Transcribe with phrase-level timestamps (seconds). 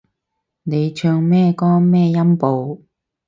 [0.63, 2.83] 你唱咩歌咩音部